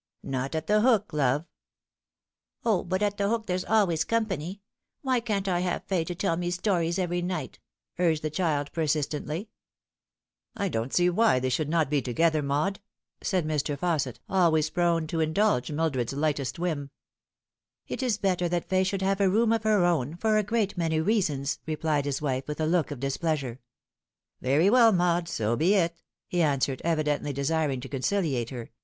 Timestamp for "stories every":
6.49-7.21